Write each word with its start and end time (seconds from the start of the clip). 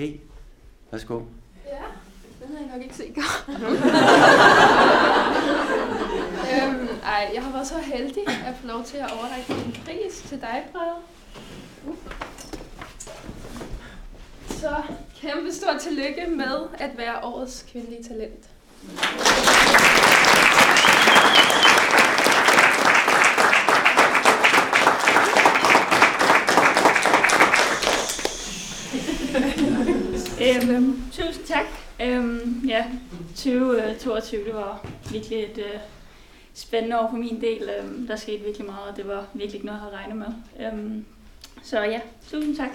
Okay, 0.00 0.18
værsgo. 0.90 1.20
Ja, 1.66 1.82
den 2.42 2.56
har 2.56 2.62
jeg 2.62 2.72
nok 2.72 2.82
ikke 2.82 2.94
set 2.94 3.14
godt. 3.14 3.44
øhm, 6.52 6.88
ej, 7.04 7.30
jeg 7.34 7.42
har 7.42 7.52
været 7.52 7.66
så 7.66 7.78
heldig 7.78 8.28
at 8.28 8.54
få 8.60 8.66
lov 8.66 8.84
til 8.84 8.96
at 8.96 9.10
overrække 9.12 9.52
en 9.66 9.76
pris 9.84 10.24
til 10.28 10.40
dig, 10.40 10.64
Brede. 10.72 10.94
Uh. 11.86 11.96
Så 14.48 14.82
kæmpe 15.16 15.52
stort 15.52 15.80
tillykke 15.80 16.26
med 16.28 16.68
at 16.78 16.98
være 16.98 17.24
årets 17.24 17.66
kvindelige 17.72 18.04
talent. 18.04 18.50
Øhm, 30.46 31.02
tusind 31.12 31.44
tak. 31.44 31.64
Øhm, 32.02 32.64
ja, 32.68 32.84
2022, 33.36 34.40
øh, 34.40 34.46
det 34.46 34.54
var 34.54 34.86
virkelig 35.12 35.38
et 35.38 35.58
øh, 35.58 35.80
spændende 36.54 37.00
år 37.00 37.10
for 37.10 37.16
min 37.16 37.40
del. 37.40 37.70
Øhm, 37.78 38.06
der 38.06 38.16
skete 38.16 38.44
virkelig 38.44 38.66
meget, 38.66 38.90
og 38.90 38.96
det 38.96 39.08
var 39.08 39.26
virkelig 39.34 39.54
ikke 39.54 39.66
noget, 39.66 39.80
jeg 39.80 39.88
havde 39.88 39.96
regnet 39.96 40.16
med. 40.16 40.66
Øhm, 40.66 41.04
så 41.62 41.80
ja, 41.80 42.00
tusind 42.30 42.56
tak. 42.56 42.70